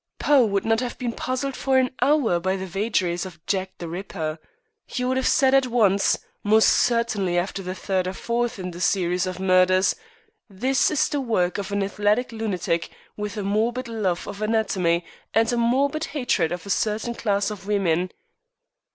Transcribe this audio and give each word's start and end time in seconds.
Poe 0.17 0.43
would 0.43 0.65
not 0.65 0.79
have 0.79 0.97
been 0.97 1.11
puzzled 1.13 1.55
for 1.55 1.77
an 1.77 1.91
hour 2.01 2.39
by 2.39 2.55
the 2.55 2.65
vagaries 2.65 3.23
of 3.23 3.39
Jack 3.45 3.77
the 3.77 3.87
Ripper. 3.87 4.39
He 4.87 5.05
would 5.05 5.15
have 5.15 5.27
said 5.27 5.53
at 5.53 5.67
once 5.67 6.17
most 6.43 6.69
certainly 6.69 7.37
after 7.37 7.61
the 7.61 7.75
third 7.75 8.07
or 8.07 8.13
fourth 8.13 8.57
in 8.57 8.71
the 8.71 8.81
series 8.81 9.27
of 9.27 9.39
murders 9.39 9.95
'This 10.49 10.89
is 10.89 11.07
the 11.09 11.21
work 11.21 11.59
of 11.59 11.71
an 11.71 11.83
athletic 11.83 12.31
lunatic, 12.31 12.89
with 13.15 13.37
a 13.37 13.43
morbid 13.43 13.87
love 13.87 14.27
of 14.27 14.41
anatomy 14.41 15.05
and 15.35 15.53
a 15.53 15.57
morbid 15.57 16.05
hatred 16.05 16.51
of 16.51 16.65
a 16.65 16.71
certain 16.71 17.13
class 17.13 17.51
of 17.51 17.67
women. 17.67 18.09